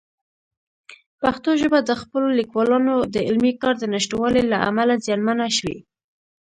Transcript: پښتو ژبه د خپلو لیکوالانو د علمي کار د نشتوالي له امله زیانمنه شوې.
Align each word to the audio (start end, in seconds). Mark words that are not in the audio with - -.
پښتو 1.21 1.49
ژبه 1.61 1.79
د 1.83 1.91
خپلو 2.01 2.27
لیکوالانو 2.39 2.95
د 3.13 3.15
علمي 3.27 3.53
کار 3.61 3.73
د 3.79 3.83
نشتوالي 3.93 4.43
له 4.51 4.57
امله 4.69 4.93
زیانمنه 5.05 5.47
شوې. 5.57 5.77